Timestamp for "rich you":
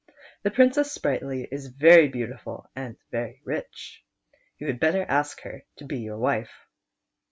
3.45-4.65